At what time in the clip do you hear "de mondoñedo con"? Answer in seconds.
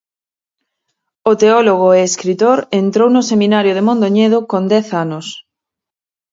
3.77-4.61